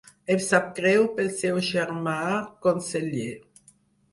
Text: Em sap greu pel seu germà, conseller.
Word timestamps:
Em 0.35 0.39
sap 0.45 0.71
greu 0.79 1.03
pel 1.19 1.29
seu 1.41 1.59
germà, 1.67 2.17
conseller. 2.67 3.31